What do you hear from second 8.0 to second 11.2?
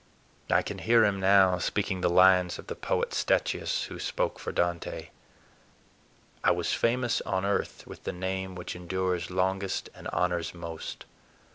the name which endures longest and honors most.